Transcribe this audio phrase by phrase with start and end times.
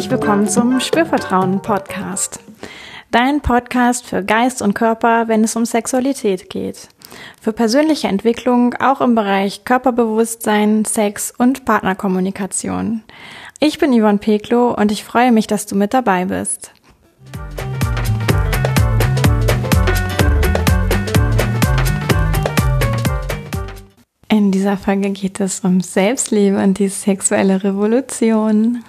[0.00, 2.40] herzlich willkommen zum Spürvertrauen Podcast.
[3.10, 6.88] Dein Podcast für Geist und Körper, wenn es um Sexualität geht.
[7.38, 13.02] Für persönliche Entwicklung auch im Bereich Körperbewusstsein, Sex und Partnerkommunikation.
[13.58, 16.72] Ich bin Yvonne Peklo und ich freue mich, dass du mit dabei bist.
[24.30, 28.82] In dieser Folge geht es um Selbstliebe und die sexuelle Revolution.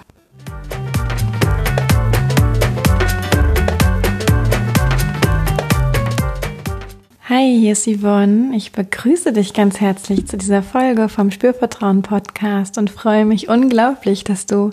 [7.42, 8.54] Hi, hier ist Yvonne.
[8.54, 14.22] Ich begrüße dich ganz herzlich zu dieser Folge vom Spürvertrauen Podcast und freue mich unglaublich,
[14.22, 14.70] dass du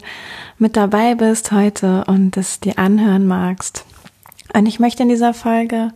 [0.60, 3.86] mit dabei bist heute und es dir anhören magst.
[4.54, 5.94] Und ich möchte in dieser Folge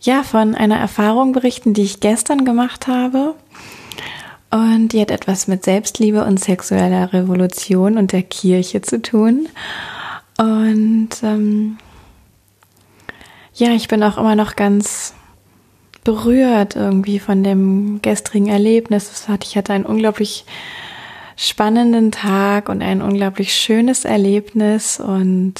[0.00, 3.34] ja von einer Erfahrung berichten, die ich gestern gemacht habe
[4.52, 9.48] und die hat etwas mit Selbstliebe und sexueller Revolution und der Kirche zu tun.
[10.38, 11.78] Und ähm,
[13.54, 15.14] ja, ich bin auch immer noch ganz
[16.04, 19.26] berührt irgendwie von dem gestrigen Erlebnis.
[19.42, 20.44] Ich hatte einen unglaublich
[21.36, 25.54] spannenden Tag und ein unglaublich schönes Erlebnis und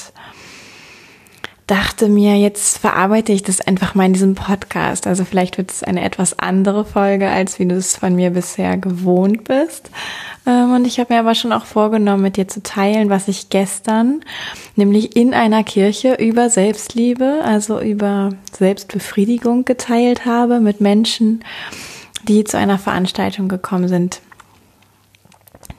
[1.72, 5.06] dachte mir, jetzt verarbeite ich das einfach mal in diesem Podcast.
[5.06, 8.76] Also vielleicht wird es eine etwas andere Folge, als wie du es von mir bisher
[8.76, 9.90] gewohnt bist.
[10.44, 13.48] Ähm, und ich habe mir aber schon auch vorgenommen, mit dir zu teilen, was ich
[13.48, 14.20] gestern,
[14.76, 21.42] nämlich in einer Kirche über Selbstliebe, also über Selbstbefriedigung geteilt habe mit Menschen,
[22.28, 24.20] die zu einer Veranstaltung gekommen sind,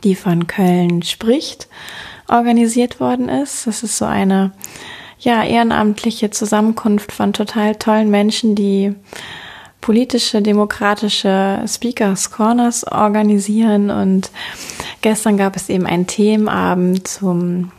[0.04, 1.68] die von Köln spricht,
[2.28, 3.68] organisiert worden ist.
[3.68, 4.54] Das ist so eine
[5.24, 8.94] ja, ehrenamtliche Zusammenkunft von total tollen Menschen, die
[9.82, 13.90] politische, demokratische Speakers Corners organisieren.
[13.90, 14.32] Und
[15.02, 17.72] gestern gab es eben einen Themenabend zum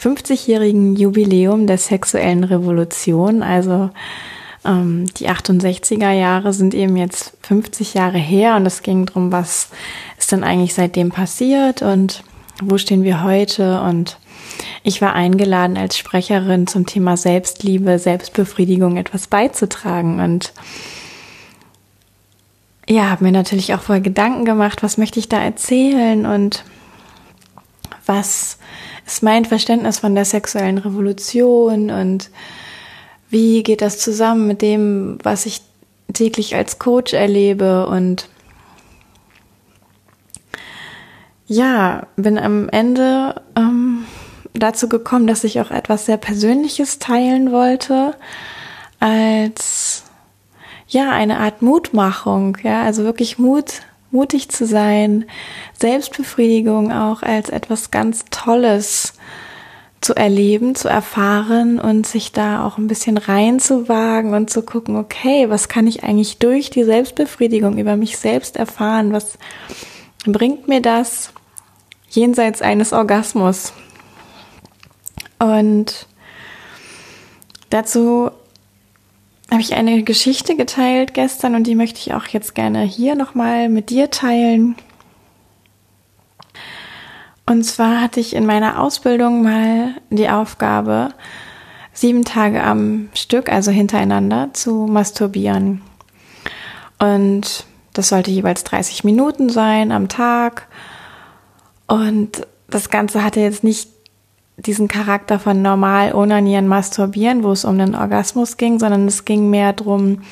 [0.00, 3.42] 50-jährigen Jubiläum der sexuellen Revolution.
[3.42, 3.90] Also
[4.64, 9.68] ähm, die 68er Jahre sind eben jetzt 50 Jahre her und es ging darum, was
[10.18, 12.22] ist denn eigentlich seitdem passiert und
[12.62, 14.18] wo stehen wir heute und
[14.88, 20.52] ich war eingeladen, als Sprecherin zum Thema Selbstliebe, Selbstbefriedigung etwas beizutragen und
[22.88, 26.64] ja, habe mir natürlich auch vorher Gedanken gemacht, was möchte ich da erzählen und
[28.06, 28.58] was
[29.06, 32.30] ist mein Verständnis von der sexuellen Revolution und
[33.28, 35.60] wie geht das zusammen mit dem, was ich
[36.14, 38.26] täglich als Coach erlebe und
[41.46, 43.67] ja, bin am Ende ähm,
[44.58, 48.14] dazu gekommen, dass ich auch etwas sehr Persönliches teilen wollte,
[49.00, 50.04] als
[50.88, 55.26] ja eine Art Mutmachung, ja, also wirklich Mut, mutig zu sein,
[55.78, 59.14] Selbstbefriedigung auch als etwas ganz Tolles
[60.00, 65.50] zu erleben, zu erfahren und sich da auch ein bisschen reinzuwagen und zu gucken, okay,
[65.50, 69.12] was kann ich eigentlich durch die Selbstbefriedigung über mich selbst erfahren?
[69.12, 69.38] Was
[70.24, 71.32] bringt mir das
[72.10, 73.72] jenseits eines Orgasmus?
[75.38, 76.06] Und
[77.70, 78.30] dazu
[79.50, 83.68] habe ich eine Geschichte geteilt gestern und die möchte ich auch jetzt gerne hier nochmal
[83.68, 84.76] mit dir teilen.
[87.46, 91.14] Und zwar hatte ich in meiner Ausbildung mal die Aufgabe,
[91.94, 95.80] sieben Tage am Stück, also hintereinander, zu masturbieren.
[96.98, 100.68] Und das sollte jeweils 30 Minuten sein am Tag.
[101.86, 103.88] Und das Ganze hatte jetzt nicht
[104.58, 109.50] diesen Charakter von normal onanieren, masturbieren, wo es um den Orgasmus ging, sondern es ging
[109.50, 110.22] mehr darum,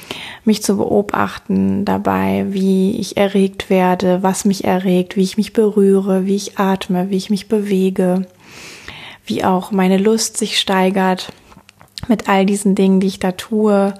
[0.44, 6.26] mich zu beobachten dabei, wie ich erregt werde, was mich erregt, wie ich mich berühre,
[6.26, 8.26] wie ich atme, wie ich mich bewege,
[9.25, 11.32] wie auch meine Lust sich steigert
[12.08, 13.94] mit all diesen Dingen, die ich da tue.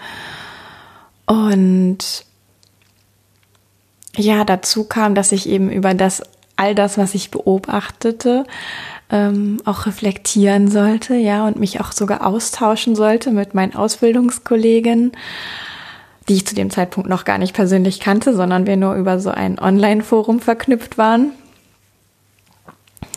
[1.27, 2.25] Und
[4.17, 6.23] ja, dazu kam, dass ich eben über das
[6.57, 8.45] all das, was ich beobachtete,
[9.11, 15.13] ähm, auch reflektieren sollte, ja, und mich auch sogar austauschen sollte mit meinen Ausbildungskollegen,
[16.29, 19.31] die ich zu dem Zeitpunkt noch gar nicht persönlich kannte, sondern wir nur über so
[19.31, 21.31] ein Online-Forum verknüpft waren.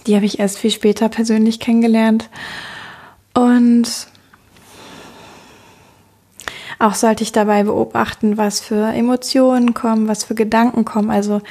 [0.06, 2.30] Die habe ich erst viel später persönlich kennengelernt.
[3.33, 4.07] Und
[6.77, 11.09] auch sollte ich dabei beobachten, was für Emotionen kommen, was für Gedanken kommen.
[11.09, 11.41] Also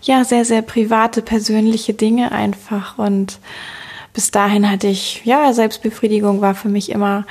[0.00, 2.98] ja, sehr, sehr private, persönliche Dinge einfach.
[2.98, 3.40] Und
[4.12, 7.26] bis dahin hatte ich, ja, Selbstbefriedigung war für mich immer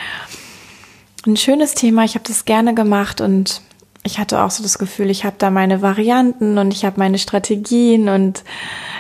[1.25, 2.03] ein schönes Thema.
[2.05, 3.61] Ich habe das gerne gemacht und
[4.03, 7.19] ich hatte auch so das Gefühl, ich habe da meine Varianten und ich habe meine
[7.19, 8.43] Strategien und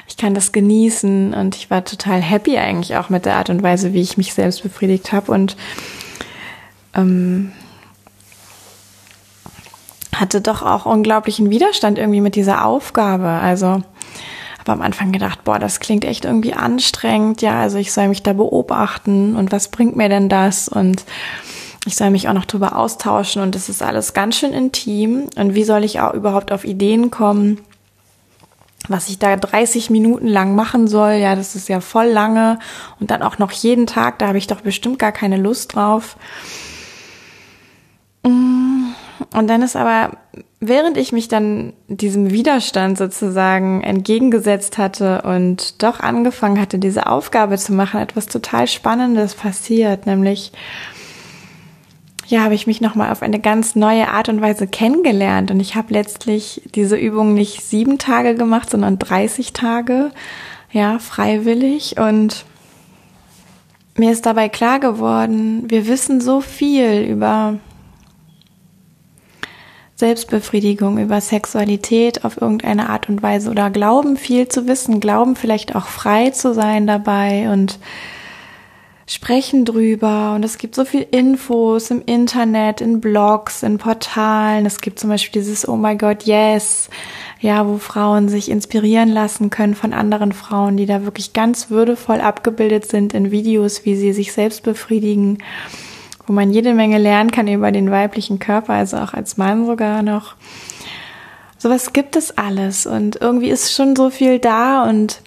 [0.07, 3.63] ich kann das genießen und ich war total happy eigentlich auch mit der Art und
[3.63, 5.55] Weise, wie ich mich selbst befriedigt habe und
[6.95, 7.53] ähm,
[10.13, 13.27] hatte doch auch unglaublichen Widerstand irgendwie mit dieser Aufgabe.
[13.27, 13.83] Also
[14.69, 17.41] habe am Anfang gedacht, boah, das klingt echt irgendwie anstrengend.
[17.41, 20.69] Ja, also ich soll mich da beobachten und was bringt mir denn das?
[20.69, 21.03] Und
[21.85, 25.29] ich soll mich auch noch drüber austauschen und das ist alles ganz schön intim.
[25.35, 27.59] Und wie soll ich auch überhaupt auf Ideen kommen,
[28.87, 31.13] was ich da 30 Minuten lang machen soll?
[31.13, 32.59] Ja, das ist ja voll lange
[32.99, 36.15] und dann auch noch jeden Tag, da habe ich doch bestimmt gar keine Lust drauf.
[38.23, 38.89] Mm,
[39.33, 40.11] und dann ist aber,
[40.59, 47.57] während ich mich dann diesem Widerstand sozusagen entgegengesetzt hatte und doch angefangen hatte, diese Aufgabe
[47.57, 50.51] zu machen, etwas total Spannendes passiert, nämlich
[52.27, 55.49] ja, habe ich mich nochmal auf eine ganz neue Art und Weise kennengelernt.
[55.49, 60.11] Und ich habe letztlich diese Übung nicht sieben Tage gemacht, sondern 30 Tage,
[60.71, 61.99] ja, freiwillig.
[61.99, 62.45] Und
[63.95, 67.57] mir ist dabei klar geworden, wir wissen so viel über
[69.99, 75.75] Selbstbefriedigung, über Sexualität auf irgendeine Art und Weise oder glauben viel zu wissen, glauben vielleicht
[75.75, 77.79] auch frei zu sein dabei und
[79.07, 84.65] sprechen drüber und es gibt so viel Infos im Internet, in Blogs, in Portalen.
[84.65, 86.89] Es gibt zum Beispiel dieses Oh my God, yes,
[87.41, 92.21] ja, wo Frauen sich inspirieren lassen können von anderen Frauen, die da wirklich ganz würdevoll
[92.21, 95.39] abgebildet sind in Videos, wie sie sich selbst befriedigen,
[96.29, 100.03] wo man jede Menge lernen kann über den weiblichen Körper, also auch als Mann sogar
[100.03, 100.35] noch.
[101.57, 105.23] Sowas gibt es alles und irgendwie ist schon so viel da und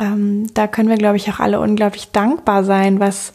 [0.00, 3.34] ähm, da können wir, glaube ich, auch alle unglaublich dankbar sein, was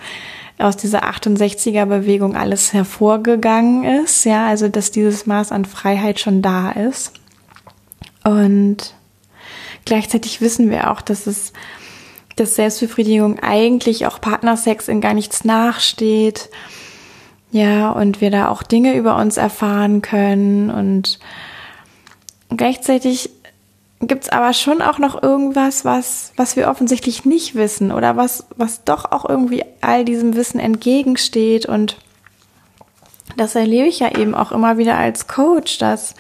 [0.58, 4.26] aus dieser 68er Bewegung alles hervorgegangen ist.
[4.26, 7.14] Ja, also, dass dieses Maß an Freiheit schon da ist.
[8.24, 8.96] Und
[9.86, 11.54] gleichzeitig wissen wir auch, dass es,
[12.38, 16.50] dass Selbstbefriedigung eigentlich auch Partnersex in gar nichts nachsteht.
[17.54, 21.20] Ja, und wir da auch Dinge über uns erfahren können und
[22.50, 23.30] gleichzeitig
[24.08, 28.48] gibt es aber schon auch noch irgendwas, was, was wir offensichtlich nicht wissen oder was,
[28.58, 31.68] was doch auch irgendwie all diesem Wissen entgegensteht.
[31.68, 31.98] Und
[33.38, 36.16] das erlebe ich ja eben auch immer wieder als Coach, dass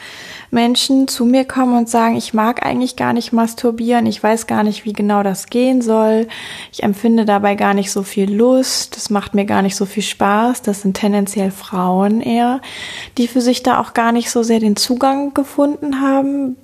[0.51, 4.63] Menschen zu mir kommen und sagen, ich mag eigentlich gar nicht masturbieren, ich weiß gar
[4.63, 6.27] nicht, wie genau das gehen soll,
[6.71, 10.03] ich empfinde dabei gar nicht so viel Lust, das macht mir gar nicht so viel
[10.03, 12.61] Spaß, das sind tendenziell Frauen eher,
[13.17, 16.55] die für sich da auch gar nicht so sehr den Zugang gefunden haben,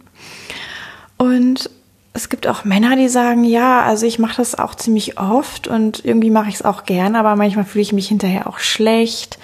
[1.19, 1.69] und
[2.13, 6.03] es gibt auch Männer, die sagen, ja, also ich mache das auch ziemlich oft und
[6.03, 9.37] irgendwie mache ich es auch gern, aber manchmal fühle ich mich hinterher auch schlecht.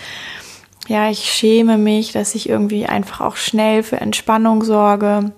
[0.88, 5.32] Ja, ich schäme mich, dass ich irgendwie einfach auch schnell für Entspannung sorge.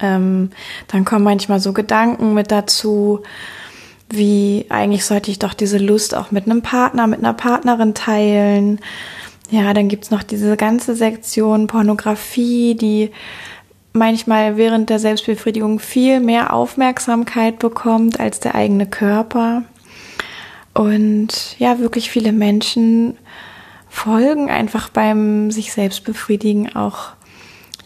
[0.00, 0.50] Ähm,
[0.88, 3.22] dann kommen manchmal so Gedanken mit dazu,
[4.08, 8.80] wie eigentlich sollte ich doch diese Lust auch mit einem Partner, mit einer Partnerin teilen.
[9.50, 13.10] Ja, dann gibt's noch diese ganze Sektion Pornografie, die
[13.92, 19.64] manchmal während der Selbstbefriedigung viel mehr Aufmerksamkeit bekommt als der eigene Körper.
[20.72, 23.18] Und ja, wirklich viele Menschen
[23.88, 27.12] folgen einfach beim sich selbst befriedigen auch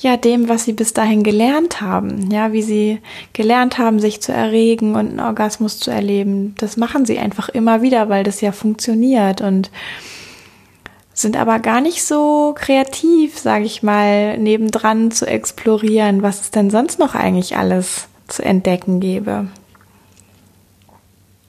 [0.02, 3.00] ja dem, was sie bis dahin gelernt haben, ja, wie sie
[3.32, 6.54] gelernt haben, sich zu erregen und einen Orgasmus zu erleben.
[6.58, 9.70] Das machen sie einfach immer wieder, weil das ja funktioniert und
[11.14, 16.70] sind aber gar nicht so kreativ, sage ich mal, nebendran zu explorieren, was es denn
[16.70, 19.46] sonst noch eigentlich alles zu entdecken gäbe.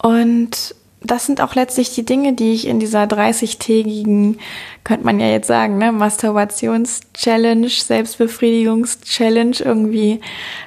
[0.02, 4.38] Und das sind auch letztlich die Dinge, die ich in dieser 30-tägigen,
[4.84, 10.22] könnte man ja jetzt sagen, ne, Masturbations-Challenge, Selbstbefriedigungs-Challenge irgendwie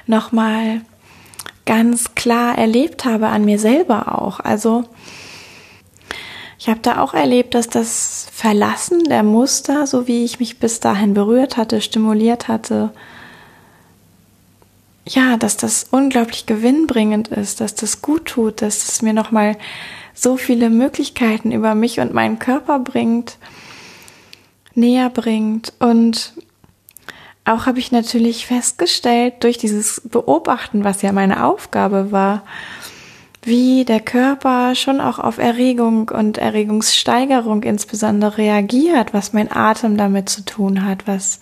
[0.05, 0.81] nochmal
[1.65, 4.39] ganz klar erlebt habe an mir selber auch.
[4.39, 4.85] Also
[6.59, 10.79] ich habe da auch erlebt, dass das Verlassen der Muster, so wie ich mich bis
[10.79, 12.91] dahin berührt hatte, stimuliert hatte,
[15.05, 19.55] ja, dass das unglaublich gewinnbringend ist, dass das gut tut, dass es mir nochmal
[20.17, 23.37] so viele Möglichkeiten über mich und meinen Körper bringt,
[24.73, 25.73] näher bringt.
[25.79, 26.33] Und
[27.45, 32.43] auch habe ich natürlich festgestellt, durch dieses Beobachten, was ja meine Aufgabe war,
[33.43, 40.27] wie der Körper schon auch auf Erregung und Erregungssteigerung insbesondere reagiert, was mein Atem damit
[40.27, 41.39] zu tun hat, was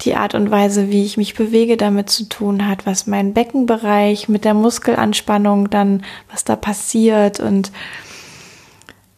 [0.00, 4.30] die Art und Weise, wie ich mich bewege, damit zu tun hat, was mein Beckenbereich
[4.30, 7.72] mit der Muskelanspannung dann, was da passiert und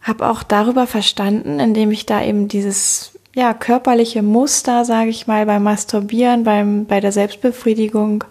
[0.05, 5.45] habe auch darüber verstanden, indem ich da eben dieses ja, körperliche Muster, sage ich mal,
[5.47, 8.23] beim Masturbieren, beim, bei der Selbstbefriedigung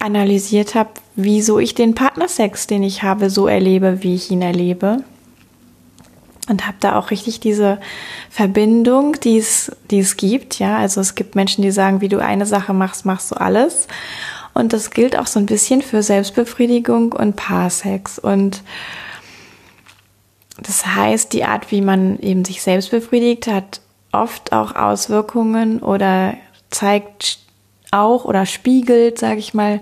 [0.00, 5.04] analysiert habe, wieso ich den Partnersex, den ich habe, so erlebe, wie ich ihn erlebe.
[6.48, 7.78] Und habe da auch richtig diese
[8.28, 10.58] Verbindung, die es, die es gibt.
[10.58, 13.88] Ja, also es gibt Menschen, die sagen, wie du eine Sache machst, machst du alles.
[14.52, 18.18] Und das gilt auch so ein bisschen für Selbstbefriedigung und Paarsex.
[18.18, 18.62] Und
[20.58, 23.80] das heißt, die Art, wie man eben sich selbst befriedigt, hat
[24.12, 26.34] oft auch Auswirkungen oder
[26.70, 27.38] zeigt
[27.90, 29.80] auch oder spiegelt, sage ich mal,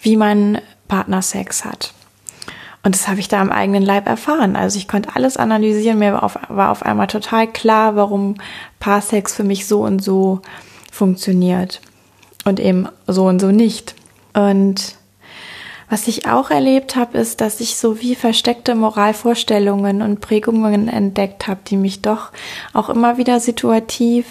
[0.00, 1.92] wie man Partnersex hat.
[2.82, 4.56] Und das habe ich da am eigenen Leib erfahren.
[4.56, 5.98] Also ich konnte alles analysieren.
[5.98, 8.36] Mir war auf, war auf einmal total klar, warum
[8.78, 10.40] Paarsex für mich so und so
[10.92, 11.80] funktioniert
[12.44, 13.94] und eben so und so nicht.
[14.32, 14.94] Und
[15.88, 21.48] was ich auch erlebt habe, ist, dass ich so wie versteckte Moralvorstellungen und Prägungen entdeckt
[21.48, 22.30] habe, die mich doch
[22.74, 24.26] auch immer wieder situativ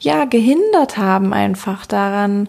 [0.00, 2.48] ja gehindert haben einfach daran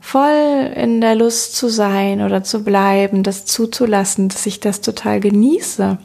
[0.00, 5.18] voll in der Lust zu sein oder zu bleiben, das zuzulassen, dass ich das total
[5.18, 5.98] genieße.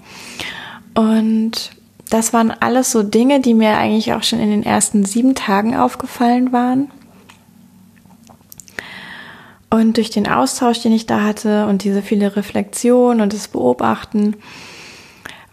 [0.96, 1.72] Und
[2.10, 5.76] das waren alles so Dinge, die mir eigentlich auch schon in den ersten sieben Tagen
[5.76, 6.92] aufgefallen waren.
[9.72, 14.36] Und durch den Austausch, den ich da hatte und diese viele Reflexion und das Beobachten,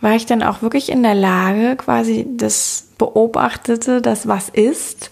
[0.01, 5.11] war ich dann auch wirklich in der Lage, quasi das Beobachtete, das was ist,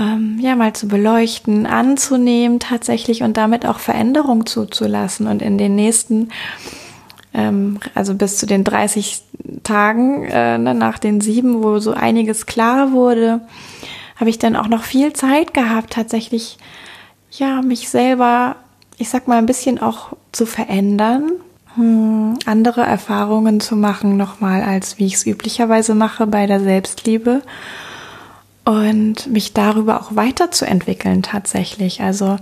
[0.00, 5.26] ähm, ja mal zu beleuchten, anzunehmen tatsächlich und damit auch Veränderung zuzulassen.
[5.26, 6.30] Und in den nächsten,
[7.34, 9.22] ähm, also bis zu den 30
[9.62, 13.42] Tagen äh, ne, nach den sieben, wo so einiges klar wurde,
[14.16, 16.58] habe ich dann auch noch viel Zeit gehabt, tatsächlich
[17.38, 18.56] ja, mich selber,
[18.98, 21.30] ich sag mal, ein bisschen auch zu verändern,
[21.74, 27.42] hm, andere Erfahrungen zu machen, nochmal, als wie ich es üblicherweise mache bei der Selbstliebe
[28.64, 32.02] und mich darüber auch weiterzuentwickeln tatsächlich.
[32.02, 32.36] Also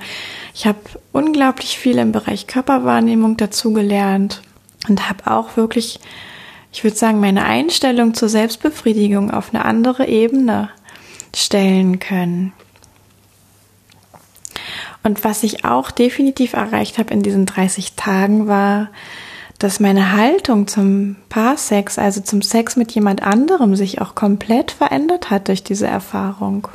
[0.54, 0.78] ich habe
[1.12, 4.42] unglaublich viel im Bereich Körperwahrnehmung dazugelernt
[4.88, 6.00] und habe auch wirklich,
[6.72, 10.70] ich würde sagen, meine Einstellung zur Selbstbefriedigung auf eine andere Ebene
[11.34, 12.52] stellen können.
[15.06, 18.88] Und was ich auch definitiv erreicht habe in diesen 30 Tagen war,
[19.60, 25.30] dass meine Haltung zum Paarsex, also zum Sex mit jemand anderem, sich auch komplett verändert
[25.30, 26.66] hat durch diese Erfahrung.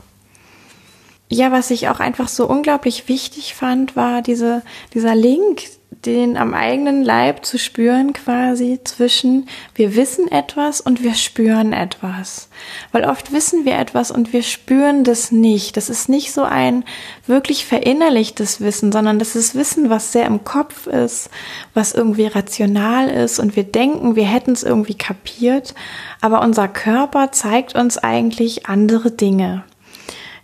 [1.27, 4.61] Ja, was ich auch einfach so unglaublich wichtig fand, war diese,
[4.93, 5.63] dieser Link,
[6.05, 12.49] den am eigenen Leib zu spüren quasi zwischen wir wissen etwas und wir spüren etwas.
[12.91, 15.77] Weil oft wissen wir etwas und wir spüren das nicht.
[15.77, 16.83] Das ist nicht so ein
[17.27, 21.29] wirklich verinnerlichtes Wissen, sondern das ist Wissen, was sehr im Kopf ist,
[21.73, 25.75] was irgendwie rational ist und wir denken, wir hätten es irgendwie kapiert,
[26.19, 29.63] aber unser Körper zeigt uns eigentlich andere Dinge.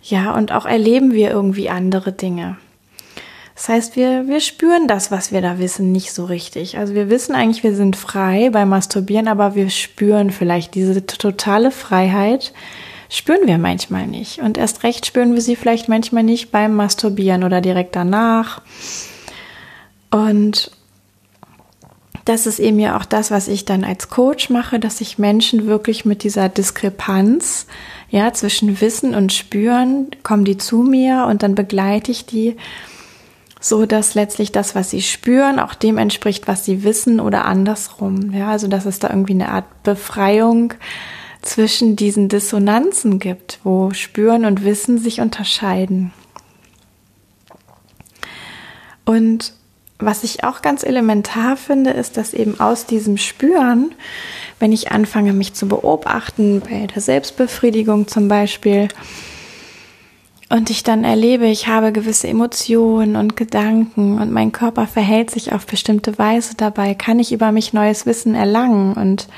[0.02, 2.56] Ja, und auch erleben wir irgendwie andere Dinge.
[3.58, 6.78] Das heißt, wir, wir spüren das, was wir da wissen, nicht so richtig.
[6.78, 11.72] Also wir wissen eigentlich, wir sind frei beim Masturbieren, aber wir spüren vielleicht diese totale
[11.72, 12.52] Freiheit,
[13.08, 14.38] spüren wir manchmal nicht.
[14.38, 18.62] Und erst recht spüren wir sie vielleicht manchmal nicht beim Masturbieren oder direkt danach.
[20.12, 20.70] Und
[22.26, 25.66] das ist eben ja auch das, was ich dann als Coach mache, dass ich Menschen
[25.66, 27.66] wirklich mit dieser Diskrepanz,
[28.08, 32.56] ja, zwischen Wissen und Spüren, kommen die zu mir und dann begleite ich die
[33.60, 38.32] so dass letztlich das, was sie spüren, auch dem entspricht, was sie wissen oder andersrum.
[38.32, 40.74] Ja, also dass es da irgendwie eine Art Befreiung
[41.42, 46.12] zwischen diesen Dissonanzen gibt, wo Spüren und Wissen sich unterscheiden.
[49.04, 49.54] Und
[49.98, 53.94] was ich auch ganz elementar finde, ist, dass eben aus diesem Spüren,
[54.60, 58.88] wenn ich anfange, mich zu beobachten, bei der Selbstbefriedigung zum Beispiel,
[60.50, 65.52] und ich dann erlebe, ich habe gewisse Emotionen und Gedanken und mein Körper verhält sich
[65.52, 69.28] auf bestimmte Weise dabei, kann ich über mich neues Wissen erlangen und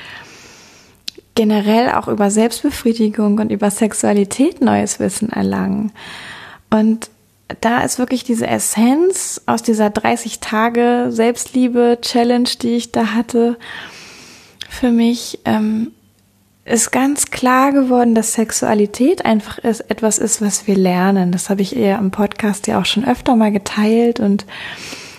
[1.35, 5.91] generell auch über Selbstbefriedigung und über Sexualität neues Wissen erlangen.
[6.69, 7.09] Und
[7.59, 13.57] da ist wirklich diese Essenz aus dieser 30 Tage Selbstliebe Challenge, die ich da hatte,
[14.69, 15.91] für mich ähm,
[16.63, 21.31] ist ganz klar geworden, dass Sexualität einfach ist, etwas ist, was wir lernen.
[21.31, 24.45] Das habe ich eher im Podcast ja auch schon öfter mal geteilt und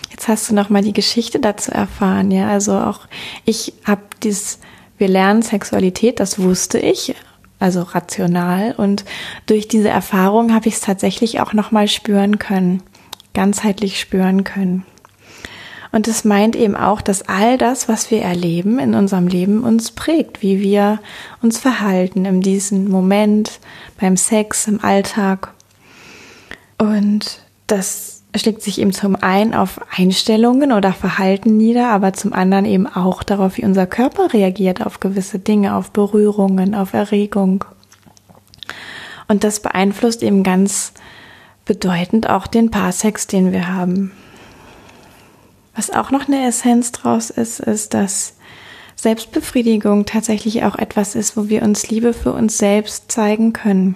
[0.09, 2.31] jetzt hast du noch mal die Geschichte dazu erfahren.
[2.31, 3.01] Ja, also auch
[3.43, 4.59] ich habe dieses,
[4.97, 7.13] wir lernen Sexualität, das wusste ich,
[7.59, 9.03] also rational und
[9.45, 12.83] durch diese Erfahrung habe ich es tatsächlich auch noch mal spüren können,
[13.33, 14.85] ganzheitlich spüren können.
[15.93, 19.91] Und es meint eben auch, dass all das, was wir erleben in unserem Leben, uns
[19.91, 20.99] prägt, wie wir
[21.43, 23.59] uns verhalten in diesem Moment,
[24.01, 25.53] beim Sex, im Alltag.
[26.79, 32.65] Und das schlägt sich eben zum einen auf Einstellungen oder Verhalten nieder, aber zum anderen
[32.65, 37.65] eben auch darauf, wie unser Körper reagiert auf gewisse Dinge, auf Berührungen, auf Erregung.
[39.27, 40.93] Und das beeinflusst eben ganz
[41.65, 44.11] bedeutend auch den Paarsex, den wir haben.
[45.75, 48.35] Was auch noch eine Essenz draus ist, ist, dass
[48.95, 53.95] Selbstbefriedigung tatsächlich auch etwas ist, wo wir uns Liebe für uns selbst zeigen können.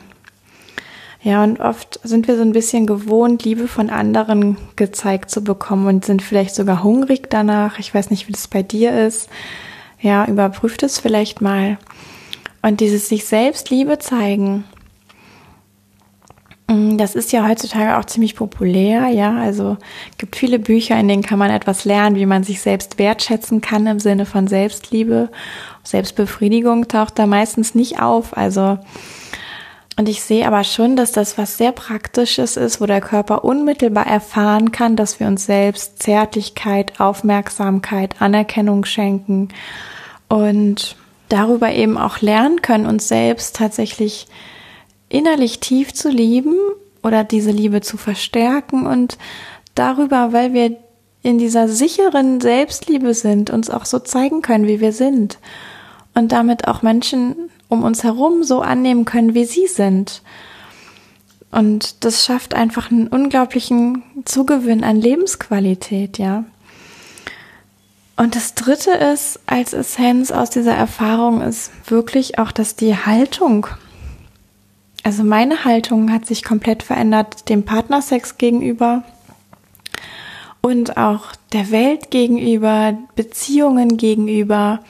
[1.21, 5.87] Ja, und oft sind wir so ein bisschen gewohnt, Liebe von anderen gezeigt zu bekommen
[5.87, 7.79] und sind vielleicht sogar hungrig danach.
[7.79, 9.29] Ich weiß nicht, wie das bei dir ist.
[9.99, 11.77] Ja, überprüft es vielleicht mal.
[12.61, 14.63] Und dieses sich selbst Liebe zeigen,
[16.67, 19.37] das ist ja heutzutage auch ziemlich populär, ja.
[19.37, 19.77] Also
[20.17, 23.87] gibt viele Bücher, in denen kann man etwas lernen, wie man sich selbst wertschätzen kann
[23.87, 25.29] im Sinne von Selbstliebe.
[25.83, 28.35] Selbstbefriedigung taucht da meistens nicht auf.
[28.35, 28.79] Also
[29.99, 34.05] und ich sehe aber schon, dass das was sehr Praktisches ist, wo der Körper unmittelbar
[34.05, 39.49] erfahren kann, dass wir uns selbst Zärtlichkeit, Aufmerksamkeit, Anerkennung schenken
[40.27, 40.97] und
[41.29, 44.27] darüber eben auch lernen können, uns selbst tatsächlich
[45.09, 46.55] innerlich tief zu lieben
[47.03, 49.17] oder diese Liebe zu verstärken und
[49.75, 50.77] darüber, weil wir
[51.23, 55.39] in dieser sicheren Selbstliebe sind, uns auch so zeigen können, wie wir sind
[56.13, 60.21] und damit auch Menschen um uns herum so annehmen können, wie sie sind.
[61.51, 66.43] Und das schafft einfach einen unglaublichen Zugewinn an Lebensqualität, ja.
[68.15, 73.67] Und das dritte ist, als Essenz aus dieser Erfahrung ist wirklich auch, dass die Haltung
[75.07, 79.03] also meine Haltung hat sich komplett verändert dem Partnersex gegenüber
[80.59, 84.81] und auch der Welt gegenüber, Beziehungen gegenüber.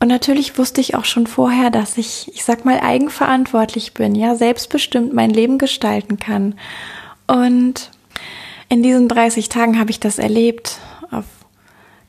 [0.00, 4.36] Und natürlich wusste ich auch schon vorher, dass ich, ich sag mal, eigenverantwortlich bin, ja,
[4.36, 6.54] selbstbestimmt mein Leben gestalten kann.
[7.26, 7.90] Und
[8.70, 10.78] in diesen 30 Tagen habe ich das erlebt
[11.10, 11.26] auf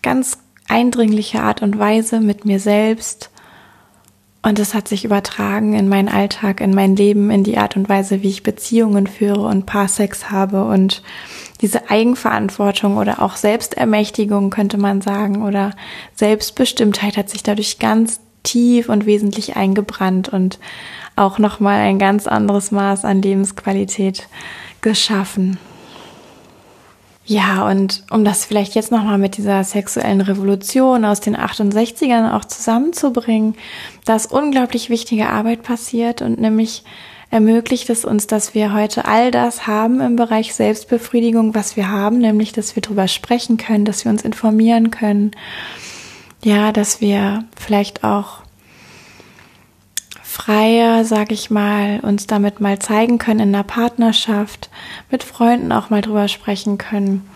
[0.02, 0.38] ganz
[0.70, 3.32] eindringliche Art und Weise mit mir selbst
[4.48, 7.90] und es hat sich übertragen in meinen Alltag, in mein Leben, in die Art und
[7.90, 11.04] Weise, wie ich Beziehungen führe und Paarsex habe und
[11.60, 15.72] diese Eigenverantwortung oder auch Selbstermächtigung könnte man sagen oder
[16.16, 20.60] Selbstbestimmtheit hat sich dadurch ganz tief und wesentlich eingebrannt und
[21.18, 24.30] auch nochmal ein ganz anderes Maß an Lebensqualität
[24.80, 25.58] geschaffen.
[27.30, 32.46] Ja, und um das vielleicht jetzt nochmal mit dieser sexuellen Revolution aus den 68ern auch
[32.46, 33.56] zusammenzubringen,
[34.06, 36.86] da ist unglaublich wichtige Arbeit passiert und nämlich
[37.30, 42.20] ermöglicht es uns, dass wir heute all das haben im Bereich Selbstbefriedigung, was wir haben,
[42.20, 45.32] nämlich, dass wir drüber sprechen können, dass wir uns informieren können,
[46.46, 48.44] ja, dass wir vielleicht auch
[50.38, 54.70] freier, sag ich mal, uns damit mal zeigen können in der Partnerschaft,
[55.10, 57.28] mit Freunden auch mal drüber sprechen können.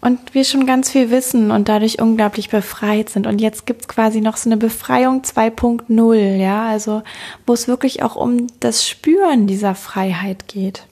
[0.00, 3.26] Und wir schon ganz viel wissen und dadurch unglaublich befreit sind.
[3.26, 7.02] Und jetzt gibt's quasi noch so eine Befreiung 2.0, ja, also
[7.44, 10.84] wo es wirklich auch um das Spüren dieser Freiheit geht.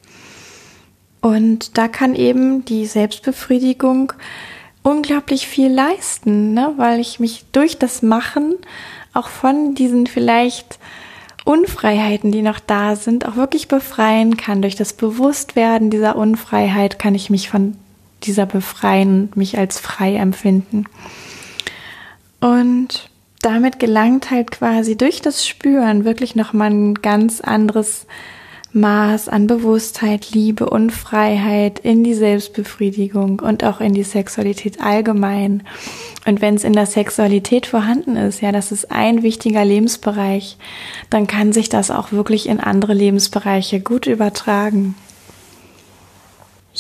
[1.21, 4.13] Und da kann eben die Selbstbefriedigung
[4.83, 6.75] unglaublich viel leisten, ne?
[6.77, 8.57] weil ich mich durch das Machen
[9.15, 10.79] auch von diesen vielleicht
[11.45, 14.63] Unfreiheiten, die noch da sind, auch wirklich befreien kann.
[14.63, 17.77] Durch das Bewusstwerden dieser Unfreiheit kann ich mich von
[18.25, 20.85] dieser befreien und mich als frei empfinden.
[22.41, 23.09] Und
[23.41, 28.07] damit gelangt halt quasi durch das Spüren wirklich nochmal ein ganz anderes
[28.73, 35.63] Maß an Bewusstheit, Liebe und Freiheit in die Selbstbefriedigung und auch in die Sexualität allgemein.
[36.27, 40.57] Und wenn es in der Sexualität vorhanden ist, ja, das ist ein wichtiger Lebensbereich,
[41.11, 44.95] dann kann sich das auch wirklich in andere Lebensbereiche gut übertragen.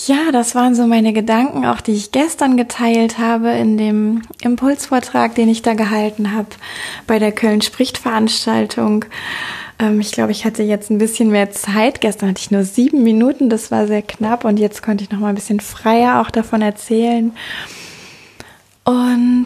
[0.07, 5.35] Ja, das waren so meine Gedanken, auch die ich gestern geteilt habe in dem Impulsvortrag,
[5.35, 6.49] den ich da gehalten habe
[7.07, 9.05] bei der Köln spricht Veranstaltung.
[9.81, 12.01] Ähm, ich glaube, ich hatte jetzt ein bisschen mehr Zeit.
[12.01, 15.19] Gestern hatte ich nur sieben Minuten, das war sehr knapp und jetzt konnte ich noch
[15.19, 17.33] mal ein bisschen freier auch davon erzählen.
[18.89, 19.45] Und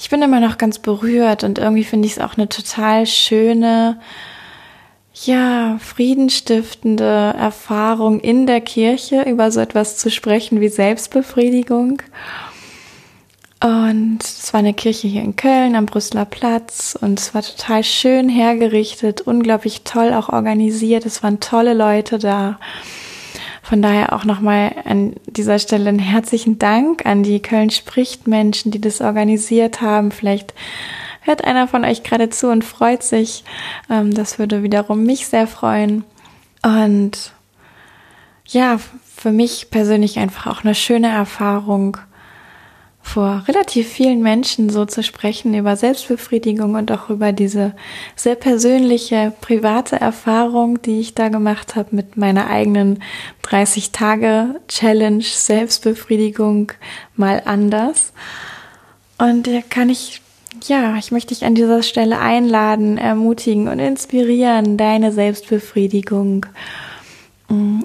[0.00, 4.00] ich bin immer noch ganz berührt und irgendwie finde ich es auch eine total schöne,
[5.14, 12.02] ja, friedenstiftende Erfahrung in der Kirche über so etwas zu sprechen wie Selbstbefriedigung.
[13.62, 17.84] Und es war eine Kirche hier in Köln am Brüsseler Platz und es war total
[17.84, 21.06] schön hergerichtet, unglaublich toll auch organisiert.
[21.06, 22.58] Es waren tolle Leute da
[23.68, 28.70] Von daher auch nochmal an dieser Stelle einen herzlichen Dank an die Köln spricht Menschen,
[28.70, 30.10] die das organisiert haben.
[30.10, 30.54] Vielleicht
[31.20, 33.44] hört einer von euch gerade zu und freut sich.
[33.90, 36.04] Ähm, das würde wiederum mich sehr freuen.
[36.62, 37.34] Und
[38.46, 41.98] ja, für mich persönlich einfach auch eine schöne Erfahrung,
[43.08, 47.74] vor relativ vielen Menschen so zu sprechen über Selbstbefriedigung und auch über diese
[48.14, 53.02] sehr persönliche, private Erfahrung, die ich da gemacht habe mit meiner eigenen
[53.42, 56.72] 30 Tage Challenge Selbstbefriedigung
[57.16, 58.12] mal anders.
[59.16, 60.20] Und da kann ich
[60.66, 66.46] ja, ich möchte dich an dieser Stelle einladen, ermutigen und inspirieren, deine Selbstbefriedigung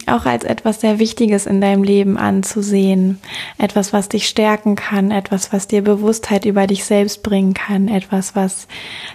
[0.07, 3.19] auch als etwas sehr Wichtiges in deinem Leben anzusehen.
[3.57, 8.35] Etwas, was dich stärken kann, etwas, was dir Bewusstheit über dich selbst bringen kann, etwas,
[8.35, 8.67] was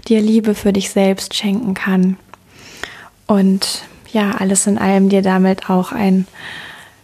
[0.08, 2.16] dir Liebe für dich selbst schenken kann.
[3.26, 6.26] Und ja, alles in allem dir damit auch ein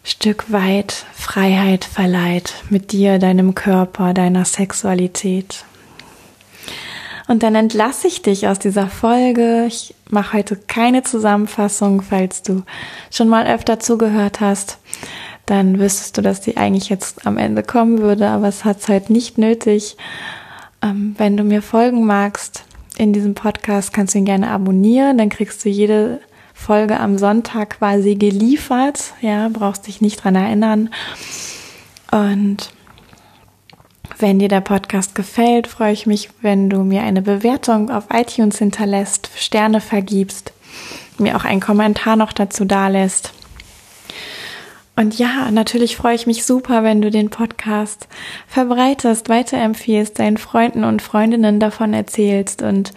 [0.04, 5.64] Stück weit Freiheit verleiht mit dir, deinem Körper, deiner Sexualität.
[7.26, 9.64] Und dann entlasse ich dich aus dieser Folge.
[9.66, 12.62] Ich mache heute keine Zusammenfassung, falls du
[13.10, 14.78] schon mal öfter zugehört hast.
[15.46, 19.10] Dann wüsstest du, dass die eigentlich jetzt am Ende kommen würde, aber es hat halt
[19.10, 19.96] nicht nötig.
[20.82, 22.64] Ähm, wenn du mir folgen magst
[22.96, 25.18] in diesem Podcast, kannst du ihn gerne abonnieren.
[25.18, 26.20] Dann kriegst du jede
[26.54, 29.14] Folge am Sonntag quasi geliefert.
[29.20, 30.90] Ja, brauchst dich nicht dran erinnern.
[32.10, 32.70] Und
[34.18, 38.58] wenn dir der Podcast gefällt, freue ich mich, wenn du mir eine Bewertung auf iTunes
[38.58, 40.52] hinterlässt, Sterne vergibst,
[41.18, 43.32] mir auch einen Kommentar noch dazu dalässt.
[44.96, 48.06] Und ja, natürlich freue ich mich super, wenn du den Podcast
[48.46, 52.92] verbreitest, weiterempfiehlst, deinen Freunden und Freundinnen davon erzählst und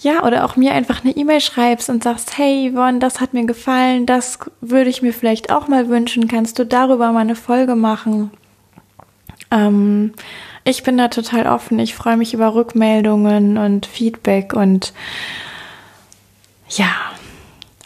[0.00, 3.46] ja, oder auch mir einfach eine E-Mail schreibst und sagst, hey Yvonne, das hat mir
[3.46, 7.74] gefallen, das würde ich mir vielleicht auch mal wünschen, kannst du darüber mal eine Folge
[7.74, 8.30] machen?
[9.50, 10.12] Ähm,
[10.64, 11.78] ich bin da total offen.
[11.78, 14.92] Ich freue mich über Rückmeldungen und Feedback und
[16.68, 16.88] ja,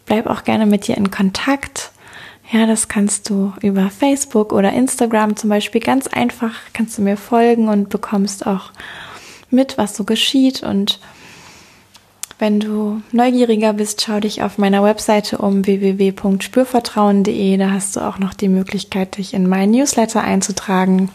[0.07, 1.91] bleib auch gerne mit dir in Kontakt.
[2.51, 7.19] Ja, das kannst du über Facebook oder Instagram zum Beispiel ganz einfach, kannst du mir
[7.19, 8.71] folgen und bekommst auch
[9.51, 10.63] mit, was so geschieht.
[10.63, 10.99] Und
[12.39, 17.57] wenn du neugieriger bist, schau dich auf meiner Webseite um www.spürvertrauen.de.
[17.57, 21.11] Da hast du auch noch die Möglichkeit, dich in meinen Newsletter einzutragen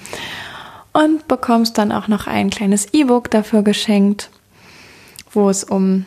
[0.91, 4.29] und bekommst dann auch noch ein kleines E-Book dafür geschenkt,
[5.31, 6.05] wo es um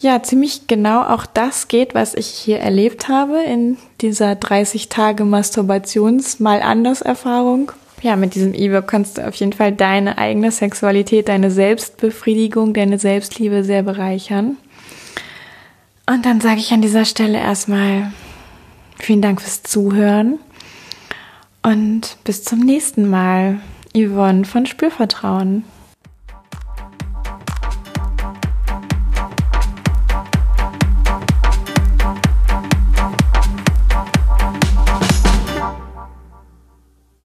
[0.00, 5.24] ja ziemlich genau auch das geht, was ich hier erlebt habe in dieser 30 Tage
[5.24, 7.72] Masturbations mal anders Erfahrung.
[8.04, 12.98] Ja, mit diesem E-Book kannst du auf jeden Fall deine eigene Sexualität, deine Selbstbefriedigung, deine
[12.98, 14.58] Selbstliebe sehr bereichern.
[16.06, 18.12] Und dann sage ich an dieser Stelle erstmal
[18.98, 20.38] vielen Dank fürs Zuhören
[21.62, 23.60] und bis zum nächsten Mal.
[23.96, 25.64] Yvonne von Spürvertrauen.